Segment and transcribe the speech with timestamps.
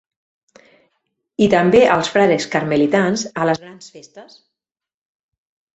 [1.47, 4.43] I també els frares carmelitans, a les grans festes.